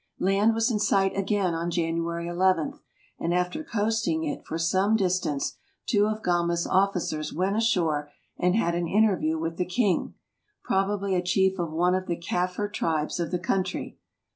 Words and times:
Land 0.17 0.55
was 0.55 0.71
in 0.71 0.79
sight 0.79 1.15
again 1.15 1.53
on 1.53 1.69
January 1.69 2.25
1 2.25 2.35
1, 2.57 2.79
and 3.19 3.33
after 3.35 3.63
coast 3.63 4.07
ing 4.07 4.23
it 4.23 4.43
for 4.43 4.57
some 4.57 4.95
distance 4.95 5.57
two 5.85 6.07
of 6.07 6.23
Gama's 6.23 6.65
officers 6.65 7.31
went 7.31 7.55
ashore 7.55 8.09
and 8.35 8.55
had 8.55 8.73
an 8.73 8.87
interview 8.87 9.37
with 9.37 9.57
the 9.57 9.63
king— 9.65 10.15
probably 10.63 11.13
a 11.13 11.21
chief 11.21 11.59
of 11.59 11.71
one 11.71 11.93
of 11.93 12.07
the 12.07 12.17
Kaffir 12.17 12.73
tribes 12.73 13.19
of 13.19 13.29
the 13.29 13.37
country. 13.37 13.99